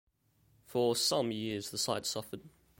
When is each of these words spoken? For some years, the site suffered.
For 0.65 0.95
some 0.95 1.31
years, 1.31 1.69
the 1.69 1.77
site 1.77 2.07
suffered. 2.07 2.41